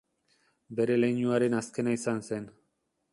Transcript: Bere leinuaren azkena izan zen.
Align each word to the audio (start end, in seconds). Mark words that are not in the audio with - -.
Bere 0.79 0.95
leinuaren 1.03 1.59
azkena 1.59 1.93
izan 1.99 2.25
zen. 2.31 2.49